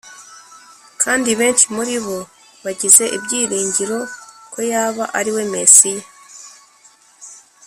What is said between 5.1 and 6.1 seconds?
ariwe Mesiya